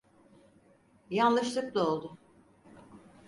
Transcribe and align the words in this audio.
Yanlışlıkla 1.09 1.85
oldu. 1.87 2.17